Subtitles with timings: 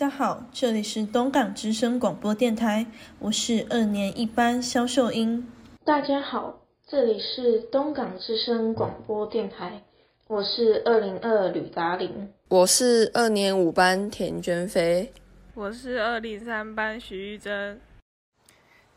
[0.00, 2.86] 大家好，这里是东港之声广播电台，
[3.18, 5.46] 我是二年一班肖秀英。
[5.84, 9.82] 大家好，这里是东港之声广播电台，
[10.26, 12.30] 我是二零二吕达玲。
[12.48, 15.12] 我是二年五班田娟飞。
[15.52, 17.78] 我是二零三班徐玉珍。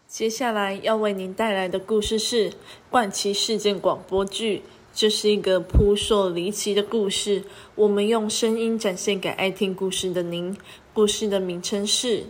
[0.08, 2.50] 接下来要为您带来的故事是
[2.90, 4.60] 《冠奇事件广播剧》，
[4.94, 7.44] 这是一个扑朔离奇的故事，
[7.76, 10.56] 我们用声音展现给爱听故事的您。
[10.94, 12.08] 故事的名称是《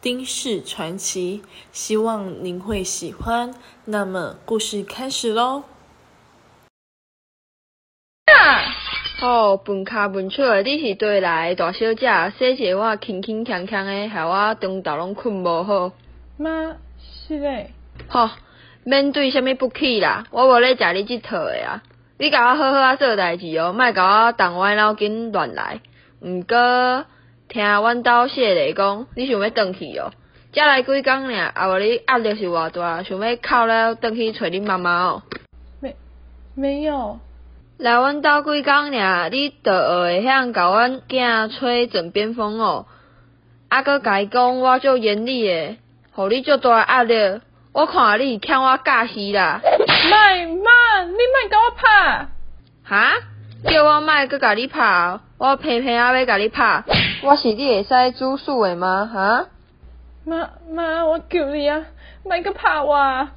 [0.00, 3.54] 丁氏传奇》，希望您会喜欢。
[3.84, 5.62] 那么，故事开始喽！
[9.22, 15.92] 哦，笨卡笨手的，你是对来大小姐，洗一个我轻轻锵锵的，害我中昼拢困无好。
[16.36, 17.70] 妈，是嘞。
[18.08, 18.28] 吼，
[18.82, 20.24] 面对什么不起啦？
[20.32, 21.84] 我无咧食你即套的啊！
[22.18, 25.80] 你甲我好好啊做代志哦，莫甲我动歪脑筋乱来。
[26.18, 27.06] 毋过。
[27.50, 30.12] 听阮兜谢丽讲，你想要转去哦？
[30.54, 35.22] 才来几工尔，啊无你压力是偌大，想要哭了转去找恁妈妈哦？
[35.80, 35.96] 没，
[36.54, 37.18] 没有。
[37.76, 42.86] 来阮兜几工尔，你就会晓甲阮囝吹枕边风哦？
[43.68, 45.78] 啊，佮甲伊讲我足严厉诶，
[46.12, 47.40] 互你足大压力，
[47.72, 49.60] 我看你欠我教死啦！
[50.08, 52.28] 卖妈，你卖甲我拍！
[52.84, 53.12] 哈？
[53.68, 56.84] 叫我卖佮甲你拍，我偏偏还要甲你拍。
[57.22, 59.10] 我是你会使煮素的吗？
[59.12, 59.46] 哈？
[60.24, 61.84] 妈妈，我求你啊，
[62.24, 63.28] 莫阁拍我。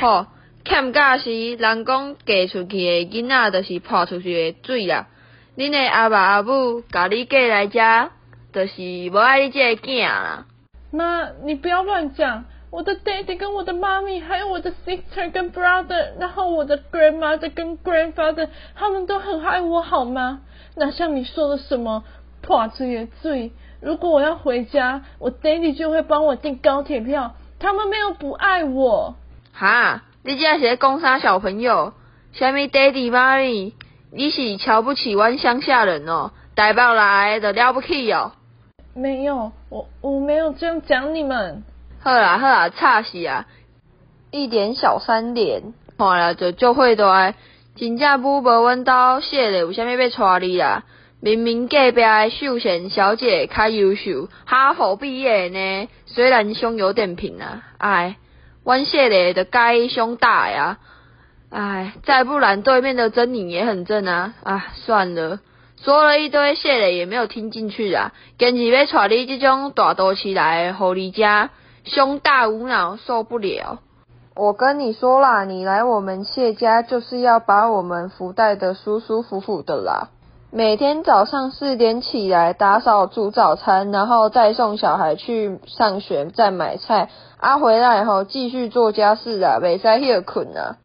[0.00, 0.26] 吼，
[0.64, 5.08] 欠教时，人讲嫁出去的囡仔，就是泼出去的水啦。
[5.56, 8.10] 恁的阿爸阿母甲你嫁来遮，
[8.52, 10.46] 就是无爱你这个囝啦。
[10.92, 12.44] 妈，你不要乱讲。
[12.70, 20.40] 我的 daddy 跟我的妈咪，还有我的 sister 跟 brother，然后我的 grandmother 跟 grandfather，他们都很爱我，好吗？
[20.76, 22.04] 哪像你说的什么？
[22.44, 23.52] 破嘴的罪。
[23.80, 27.34] 如果我要回家，我 daddy 就会帮我订高铁票。
[27.58, 29.16] 他们没有不爱我。
[29.52, 31.92] 哈，你这是在讲啥小朋友？
[32.32, 33.74] 虾米 daddy 妈咪？
[34.10, 36.30] 你是瞧不起阮乡下人哦？
[36.54, 38.32] 台北来的了不起哦？
[38.94, 41.64] 没有，我我没有这样讲你们。
[42.00, 43.46] 好啦好啦，差死啊！
[44.30, 47.34] 一点小三点，看了就就会的。
[47.76, 50.84] 真正母无阮兜写的，为虾米要娶你啦？
[51.20, 58.16] 明明隔壁的秀贤小姐较优秀，哈佛毕业呢，虽然胸有点平啊，哎，
[58.62, 60.78] 阮谢磊的该胸大呀，
[61.48, 65.40] 哎，再不然对面的珍妮也很正啊，啊，算了，
[65.82, 71.50] 说了一堆谢磊也没有听进去啊，坚持要娶你这种大肚起来狐狸家，
[71.84, 73.78] 胸大无脑受不了。
[74.36, 80.10] 我跟你说啦，你来我们谢家就是要把我们福袋的舒舒服服的啦。
[80.56, 90.76] 每天早上四点起来打扫煮早餐，然后再送小孩去上学，再买菜，啊回来后继续做家事啊，袂使歇困啊。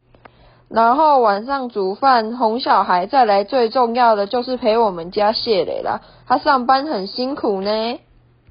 [0.71, 7.99] 然后晚上煮饭哄小孩，再来最重要的就是陪我们家谢磊啦，他上班很辛苦呢，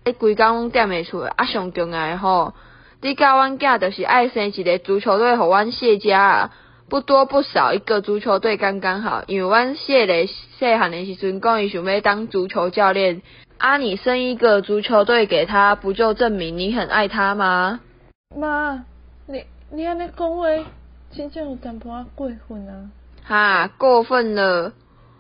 [0.05, 2.53] 你规工拢点袂出，啊上重要吼，
[3.03, 6.51] 你教阮囝就是爱生一个足球队，互阮谢家啊。
[6.89, 9.23] 不多不少，一个足球队刚刚好。
[9.27, 13.21] 因为阮谢磊细汉的时阵讲伊想要当足球教练，
[13.59, 17.81] 啊，你生一个足球队给他，不就证明你很爱他吗？
[18.35, 18.85] 妈，
[19.27, 20.47] 你你安尼讲话，
[21.15, 22.89] 真正有淡薄仔过分啊！
[23.23, 24.73] 哈，过分了！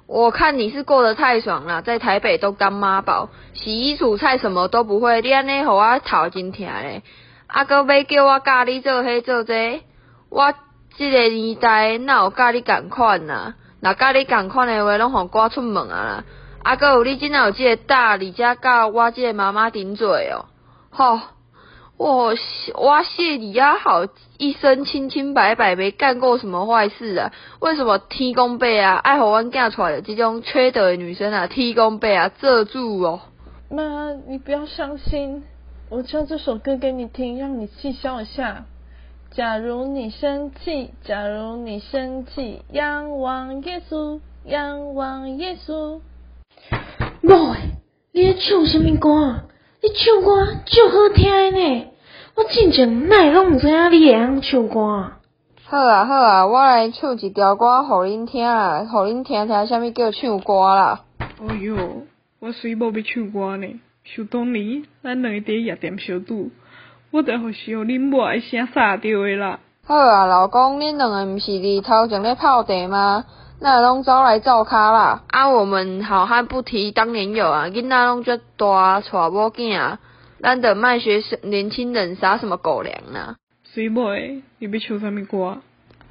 [0.06, 7.02] 我看你是过得太爽了，在台北都当妈宝，洗衣煮菜什么都不会，你安尼互我头真疼咧。
[7.46, 9.82] 啊，搁要叫我教你做迄做这，
[10.30, 10.54] 我。
[10.98, 13.54] 即个年代哪有教你共款呐？
[13.80, 16.24] 若教你共款的话，拢互赶出门啊啦！
[16.64, 20.46] 啊，搁有你真有即个大，而且教我即个妈妈顶嘴哦！
[20.90, 21.20] 吼，
[21.96, 22.34] 我
[22.74, 24.04] 我谢你啊，好
[24.38, 27.32] 一生清清白白，没干过什么坏事啊？
[27.60, 31.46] 为什么天公伯啊，爱互阮嫁出来的这种缺德的女生啊？
[31.46, 33.20] 天公伯啊，遮住哦！
[33.70, 35.44] 妈，你不要伤心，
[35.90, 38.64] 我唱这首歌给你听，让你气消一下。
[39.30, 46.00] 假如你生气，假如你生气，仰望耶稣，仰望耶稣。
[47.20, 47.60] 某诶，
[48.12, 49.44] 你咧唱什么歌？
[49.80, 51.86] 你唱歌足好听呢。
[52.34, 55.12] 我真正哪拢毋知影你会晓唱歌。
[55.64, 61.04] 好啊好啊，我来唱一条歌互恁听啊，互恁听听啥物叫唱歌啦。
[61.46, 61.76] 哎哟，
[62.40, 66.50] 我虽无要唱歌呢，想当年咱两个伫夜店小赌。
[67.10, 69.60] 我著互是互恁母诶声杀着诶啦！
[69.86, 73.24] 好啊，老公，恁两个毋是伫头前咧泡茶吗？
[73.60, 75.22] 那拢走来照卡啦！
[75.28, 79.98] 啊，我们好汉不提当年勇啊，囡仔拢遮大，娶某囝啊，
[80.42, 83.36] 咱得卖学年轻人撒什么狗粮啊！
[83.72, 85.58] 水妹，你要唱啥物歌？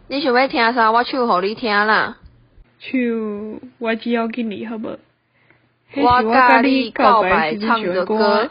[0.07, 0.91] 你想要听啥？
[0.91, 2.17] 我唱互你听啦。
[2.79, 2.99] 唱
[3.77, 4.97] 我只要跟你好无？
[5.95, 8.49] 我甲你告白唱的歌。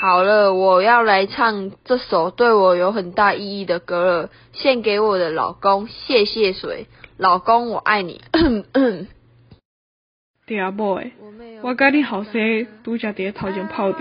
[0.00, 6.86] 好了，我要来唱这首对我有很大意义的歌了，献给我的老公，谢谢水，
[7.16, 8.20] 老公我爱你。
[10.46, 11.10] 对啊，某诶，
[11.62, 12.32] 我甲你后生
[12.84, 13.98] 拄则伫头前泡茶，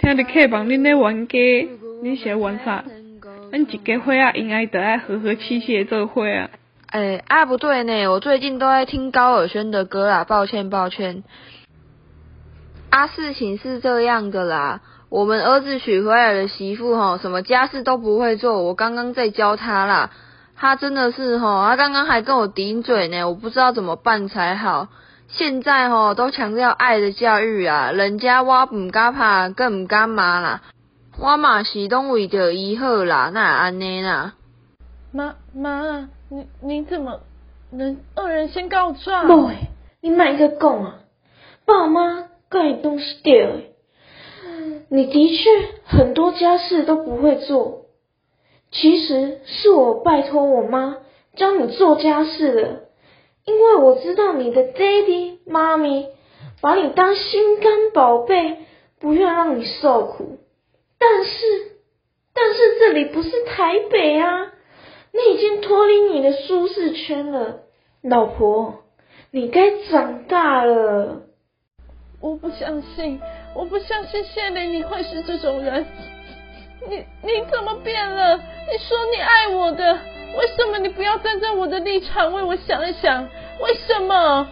[0.00, 1.38] 听着客房恁咧冤家，
[2.02, 2.84] 恁是咧冤啥？
[3.50, 6.50] 咱一家伙啊，应该得爱和和气气的做伙啊。
[6.88, 11.24] 哎，啊不对呢，我最近都在听高尔宣的歌啦，抱歉抱歉。
[12.90, 20.10] 啊，事情是这样的啦，我们儿子娶回来的媳妇吼，什么家事都不会做，我刚刚在教他啦，
[20.56, 24.86] 他真的是吼，他刚刚还跟我顶嘴呢，我不知道怎么办才好。
[25.26, 30.62] 现在吼都强调爱的教育啊，人家我唔敢怕，更唔敢骂啦，
[31.18, 34.34] 我嘛是拢为着伊好啦，那安尼啦。
[35.12, 37.20] 妈妈，你你怎么
[37.72, 39.26] 能恶人先告状？
[39.26, 39.68] 妹，
[40.00, 40.94] 你买个讲啊，
[41.66, 42.26] 爸妈。
[42.50, 43.69] 干你东西掉诶！
[44.88, 45.50] 你的确
[45.84, 47.86] 很多家事都不会做，
[48.70, 50.98] 其实是我拜托我妈
[51.36, 52.88] 教你做家事的，
[53.44, 56.08] 因为我知道你的 daddy 妈咪
[56.60, 58.58] 把你当心肝宝贝，
[59.00, 60.38] 不愿让你受苦。
[60.98, 61.30] 但是，
[62.34, 64.52] 但是这里不是台北啊，
[65.12, 67.60] 你已经脱离你的舒适圈了，
[68.02, 68.84] 老婆，
[69.30, 71.22] 你该长大了。
[72.20, 73.18] 我不相信，
[73.54, 75.86] 我不相信谢雷你会是这种人。
[76.86, 78.36] 你你怎么变了？
[78.36, 79.94] 你说你爱我的，
[80.36, 83.26] 为什么你不要站在我的立场为我想一想？
[83.60, 84.48] 为什么？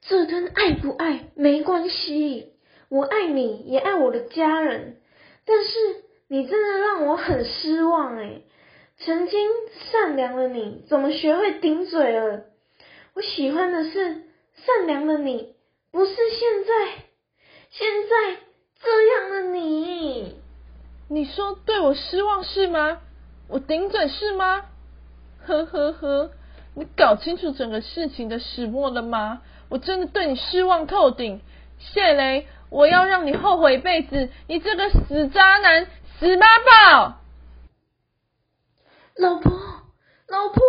[0.00, 2.54] 这跟爱不爱没关系，
[2.88, 4.96] 我爱你也爱我的家人。
[5.46, 5.70] 但是
[6.28, 8.42] 你真的让我很失望哎！
[8.98, 9.48] 曾经
[9.90, 12.42] 善良的你，怎么学会顶嘴了？
[13.14, 14.31] 我喜欢的是。
[14.64, 15.54] 善良的你，
[15.90, 17.04] 不是现在，
[17.70, 18.38] 现在
[18.80, 20.40] 这样的你。
[21.08, 23.00] 你说对我失望是吗？
[23.48, 24.66] 我顶嘴是吗？
[25.44, 26.30] 呵呵呵，
[26.74, 29.42] 你搞清楚整个事情的始末了吗？
[29.68, 31.40] 我真的对你失望透顶，
[31.78, 35.86] 谢雷，我要让你后悔一辈子，你这个死渣男，
[36.20, 37.18] 死妈宝！
[39.16, 39.52] 老婆，
[40.28, 40.62] 老婆，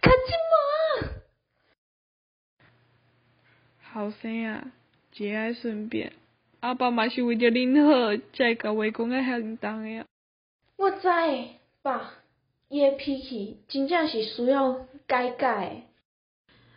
[0.00, 0.56] 赶紧嘛！
[3.92, 4.72] 后生啊，
[5.12, 6.12] 节哀顺变，
[6.60, 10.06] 阿爸嘛是为着恁好，才甲话讲啊遐重的啊。
[10.76, 11.08] 我知，
[11.82, 12.14] 爸，
[12.68, 15.82] 伊的脾气真正是需要改改。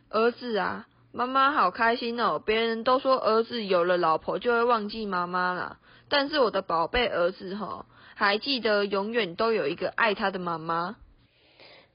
[0.10, 2.42] 儿子啊，妈妈好开心哦！
[2.46, 5.80] 别人都说儿子有了老婆就会忘记妈妈了，
[6.10, 7.86] 但是我的宝贝儿子吼，
[8.16, 10.98] 还记得永远都有一个爱他的妈妈。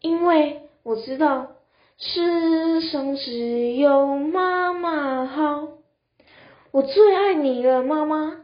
[0.01, 1.53] 因为我知道。
[2.03, 5.69] 世上只有妈妈好，
[6.71, 8.39] 我最爱你了，妈妈，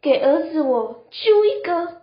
[0.00, 2.00] 给儿子我揪一个。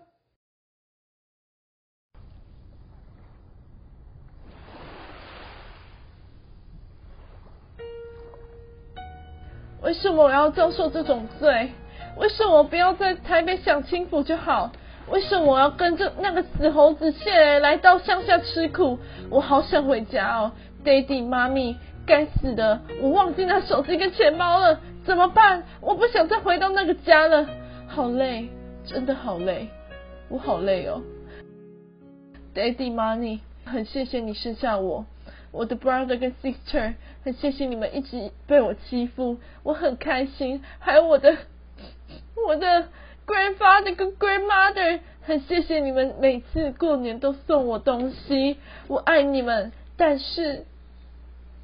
[9.81, 11.71] 为什么我要遭受这种罪？
[12.17, 14.71] 为什么我不要在台北享清福就好？
[15.09, 18.99] 为什么我要跟着那个死猴子谢雷来到乡下吃苦？
[19.31, 20.51] 我好想回家哦。
[20.83, 25.63] Daddy，妈咪，该死的，我忘记拿手机跟钱包了，怎么办？
[25.79, 27.47] 我不想再回到那个家了，
[27.87, 28.49] 好累，
[28.85, 29.69] 真的好累，
[30.27, 31.01] 我好累哦。
[32.53, 35.05] Daddy，妈咪，很谢谢你生下我，
[35.51, 40.61] 我的 brother 跟 sister，很谢谢你们一直被我欺负，我很开心。
[40.79, 41.37] 还有我的
[42.45, 42.89] 我的
[43.25, 48.57] grandfather 跟 grandmother，很谢谢你们每次过年都送我东西，
[48.89, 49.71] 我爱你们。
[49.95, 50.65] 但是。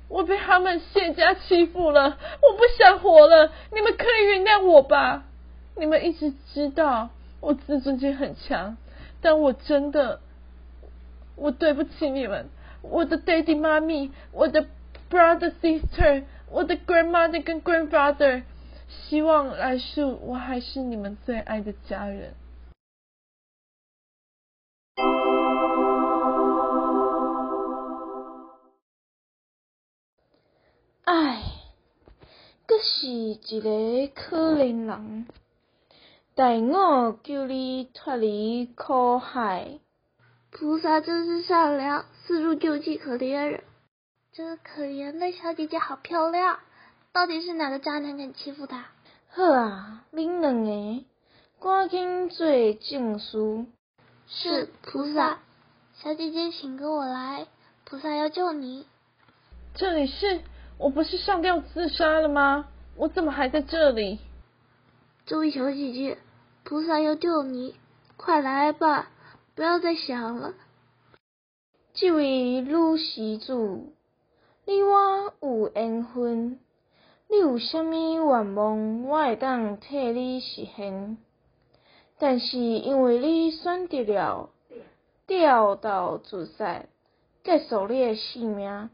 [0.10, 5.24] 我被他们谢家欺负了，我不想活了，你们可以原谅我吧？
[5.78, 8.76] 你们一直知道我自尊心很强，
[9.22, 10.20] 但我真的，
[11.36, 12.50] 我对不起你们，
[12.82, 14.66] 我的 daddy 妈咪，我的
[15.10, 18.42] brother sister，我的 grandmother 跟 grandfather，
[18.90, 22.34] 希望来世我还是你们最爱的家人。
[31.12, 31.42] 唉，
[32.68, 35.26] 阁是一个可怜人。
[36.36, 39.80] 待我救你脱离苦海。
[40.52, 43.64] 菩萨真是善良，四处救济可怜人。
[44.34, 46.60] 这个可怜的小姐姐好漂亮，
[47.12, 48.86] 到底是哪个渣男敢欺负她？
[49.30, 51.06] 好啊，恁两个
[51.60, 53.66] 赶紧做证书。
[54.28, 55.40] 是菩萨，
[55.96, 57.48] 小姐姐，请跟我来，
[57.84, 58.86] 菩萨要救你。
[59.74, 60.42] 这里是，
[60.80, 62.70] 我不是上吊自杀了吗？
[62.96, 64.20] 我怎么还在这里？
[65.26, 66.18] 这位小姐姐，
[66.64, 67.76] 菩萨要救你，
[68.16, 69.12] 快来吧，
[69.56, 70.54] 不要再想了。
[71.94, 73.92] 这位女施主，
[74.66, 76.60] 你我有缘分，
[77.28, 81.18] 你有啥物愿望，我会当替你实现。
[82.18, 84.50] 但是因为你选择了
[85.28, 86.86] 吊道自杀，
[87.44, 88.90] 结束你的性命，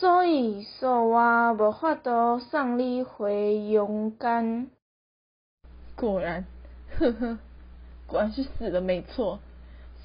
[0.00, 4.70] 所以说我无法度送你回阳间。
[5.94, 6.46] 果然，
[6.96, 7.38] 呵呵，
[8.06, 9.40] 果然是死了没错。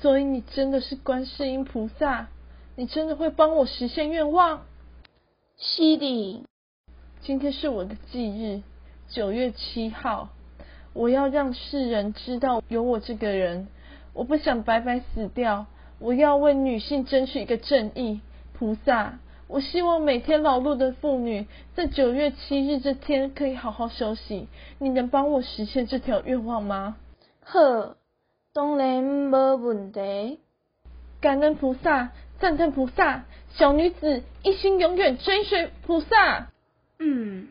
[0.01, 2.27] 所以你真的是观世音菩萨，
[2.75, 4.65] 你真的会帮我实现愿望。
[5.57, 6.43] 是的，
[7.21, 8.63] 今天是我的忌日，
[9.07, 10.27] 九月七号。
[10.91, 13.69] 我要让世人知道有我这个人，
[14.11, 15.67] 我不想白白死掉，
[15.99, 18.19] 我要为女性争取一个正义。
[18.57, 24.47] 菩萨，我希望每天劳碌的妇女在九月七日这天可以好好休息。
[24.79, 26.97] 你能帮我实现这条愿望吗？
[27.41, 27.95] 好，
[28.53, 30.39] 当然没问题。
[31.21, 33.25] 感恩菩萨，赞叹菩萨，
[33.55, 36.51] 小女子一心永远追随菩萨。
[36.99, 37.49] 嗯。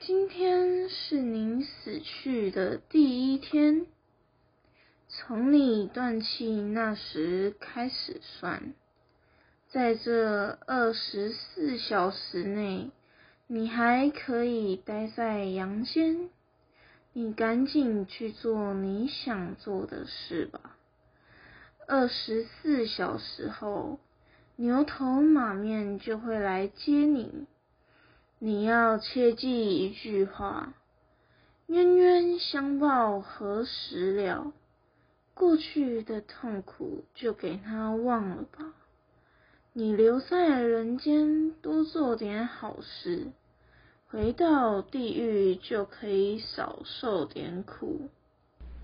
[0.00, 3.86] 今天是您死去的第一天，
[5.06, 8.74] 从你断气那时开始算，
[9.72, 12.90] 在这二十四小时内，
[13.46, 16.28] 你还可以待在阳间。
[17.14, 20.76] 你赶紧去做你想做的事吧。
[21.88, 23.98] 二十四小时后，
[24.56, 27.46] 牛头马面就会来接你。
[28.38, 30.74] 你要切记一句话：
[31.66, 34.52] 冤冤相报何时了？
[35.32, 38.74] 过去的痛苦就给他忘了吧。
[39.74, 43.28] 你留在人间多做点好事，
[44.06, 48.10] 回到地狱就可以少受点苦。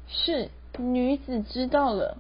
[0.07, 2.17] 是，女子知道了。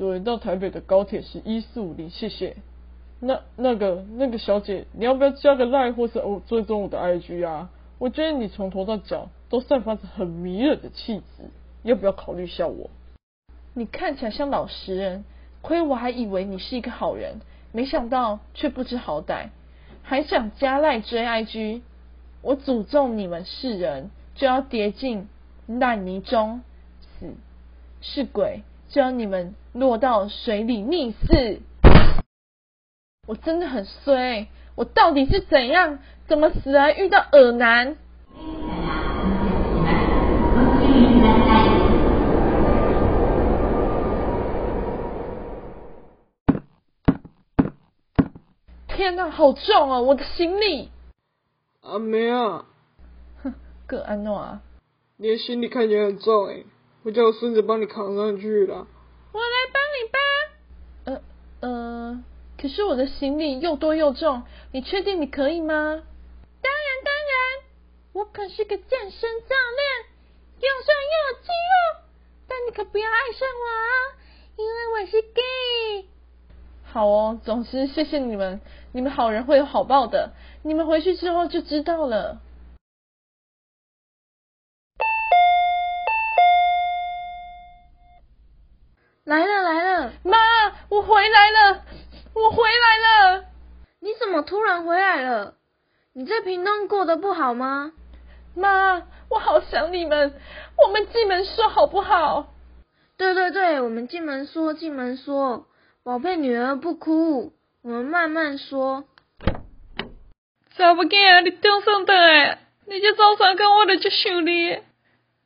[0.00, 2.56] 坐到台北的高铁是一四五零，谢谢。
[3.20, 7.68] 那那个那个小姐，你要不要加个 line 或是我追踪我的 IG 啊？
[7.98, 11.50] 我觉得你从头到脚都散发着很迷人的气质，
[11.82, 12.88] 要不要考虑一下我？
[13.74, 15.22] 你看起来像老实人，
[15.60, 17.40] 亏我还以为你是一个好人，
[17.70, 19.48] 没想到却不知好歹，
[20.02, 21.82] 还想加赖追 IG。
[22.40, 25.28] 我诅咒你们是人，就要跌进
[25.66, 26.62] 烂泥中
[27.18, 27.34] 死，
[28.00, 28.62] 是鬼。
[28.88, 31.60] 就要你们落到水里溺死！
[33.26, 35.98] 我真的很衰，我到底是怎样？
[36.26, 37.96] 怎么死还遇到耳男？
[48.88, 50.02] 天哪，好重哦！
[50.02, 50.90] 我的行李。
[51.80, 52.66] 阿梅啊！
[53.42, 53.54] 哼，
[53.86, 54.60] 葛安诺啊！
[55.16, 56.64] 你的行李看起来很重哎。
[57.02, 58.86] 我叫我孙子帮你扛上去了。
[59.32, 60.20] 我来帮你搬。
[61.04, 61.20] 呃
[61.60, 62.24] 呃，
[62.60, 65.72] 可是我的行李又多又重，你确定你可以吗？
[65.72, 67.64] 当然当然，
[68.12, 70.04] 我可是个健身教练，
[70.56, 72.02] 又帅又有肌肉。
[72.46, 73.88] 但你可不要爱上我啊，
[74.56, 76.08] 因为我是 gay。
[76.84, 78.60] 好哦，总之谢谢你们，
[78.92, 82.42] 你们好人会有好报的，你们回去之后就知道了。
[89.24, 90.36] 来了来了，妈，
[90.88, 91.84] 我回来了，
[92.34, 93.44] 我回来了。
[94.00, 95.54] 你怎么突然回来了？
[96.12, 97.92] 你在屏东过得不好吗？
[98.54, 100.34] 妈，我好想你们，
[100.76, 102.52] 我们进门说好不好？
[103.16, 105.66] 对对对，我们进门说进门说，
[106.02, 109.04] 宝贝女儿不哭，我们慢慢说。
[110.76, 114.78] 查某囝，你中上倒来，你这早三工我就足想你，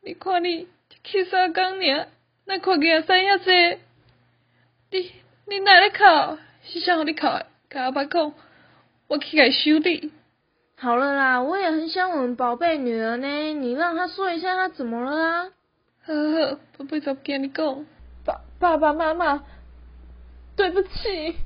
[0.02, 0.68] 你看你
[1.02, 2.08] 去三工尔。
[2.46, 3.78] 那看见生遐济，
[4.90, 5.12] 你
[5.46, 6.38] 你哪里哭？
[6.66, 7.26] 是想互你哭？
[7.70, 8.32] 甲阿爸讲，
[9.06, 10.12] 我去甲伊修理。
[10.76, 15.50] 好好了啦，我也很想我们宝贝女儿呢，你让她说一下她怎么了啦。
[16.04, 17.86] 呵呵，宝贝，再跟你讲。
[18.24, 19.44] 爸爸爸妈妈，
[20.56, 21.36] 对不起。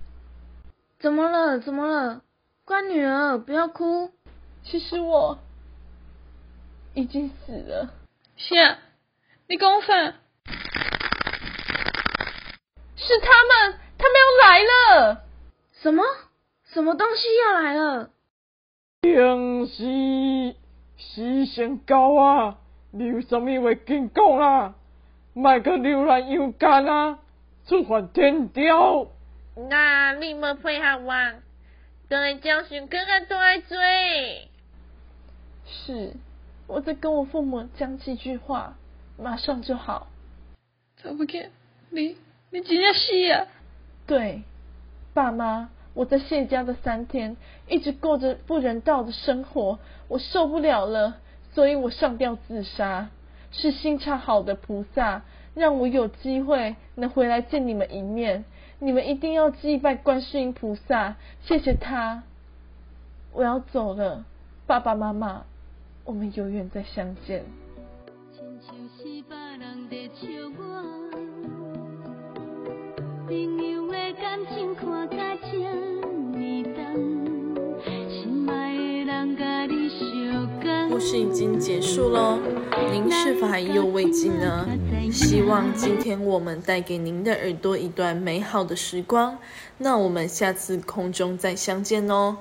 [0.98, 1.60] 怎么了？
[1.60, 2.22] 怎么了？
[2.64, 4.10] 乖女儿，不要哭。
[4.64, 5.38] 其实我
[6.94, 7.90] 已经死了。
[8.36, 8.78] 啥？
[9.46, 10.14] 你讲啥？
[12.96, 15.22] 是他们，他们要来了。
[15.82, 16.02] 什么？
[16.72, 18.10] 什么东西要来了？
[19.02, 20.56] 平时
[20.96, 22.56] 时辰到啊，
[22.90, 24.74] 你有啥物话紧讲啦？
[25.34, 27.18] 莫搁流浪阳间啊，
[27.66, 29.08] 出犯天条。
[29.68, 31.34] 那你们配合我，
[32.08, 34.48] 等来教训哥哥多来追。
[35.66, 36.14] 是，
[36.66, 38.74] 我在跟我父母讲几句话，
[39.18, 40.06] 马上就好。
[40.96, 41.52] 怎么见？
[41.90, 42.16] 你
[42.50, 43.46] 你真正死啊？
[44.08, 44.42] 对，
[45.14, 47.36] 爸妈，我在谢家的三天，
[47.68, 51.18] 一直过着不人道的生活，我受不了了，
[51.52, 53.10] 所以我上吊自杀。
[53.50, 55.22] 是心肠好的菩萨，
[55.54, 58.44] 让我有机会能回来见你们一面。
[58.78, 62.22] 你们一定要祭拜观世音菩萨，谢谢他。
[63.32, 64.24] 我要走了，
[64.66, 65.44] 爸爸妈妈，
[66.04, 67.44] 我们永远再相见。
[80.88, 82.38] 故事已经结束喽，
[82.90, 84.66] 您是否还意犹未尽呢？
[85.12, 89.36] 希望今天我们带给您的耳朵一段美好的时光。
[89.76, 92.38] 那我们下次空中再相见哦，